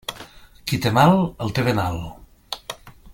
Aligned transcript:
Qui 0.71 0.79
té 0.85 0.93
mal, 0.95 1.13
el 1.47 1.53
té 1.59 1.67
venal. 1.69 2.03